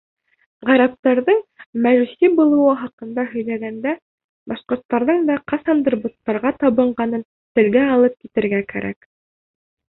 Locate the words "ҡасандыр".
5.53-5.97